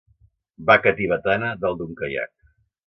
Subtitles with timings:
[0.69, 2.37] Vaca tibetana dalt d'un caiac.